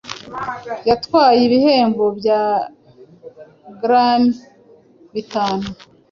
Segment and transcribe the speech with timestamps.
[0.89, 2.41] Yatwaye ibihembo bya
[3.81, 4.35] Grammy
[5.13, 5.67] bitanu